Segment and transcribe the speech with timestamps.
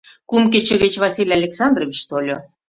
[0.29, 2.37] Кум кече гыч Василий Александрович тольо.